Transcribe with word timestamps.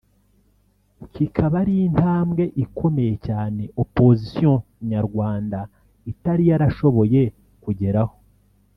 kikaba 1.13 1.55
ari 1.63 1.75
intambwe 1.87 2.43
ikomeye 2.63 3.13
cyane 3.27 3.63
“opposition” 3.81 4.57
nyarwanda 4.89 5.59
itari 6.11 6.43
yarashoboye 6.49 7.21
kugeraho 7.65 8.15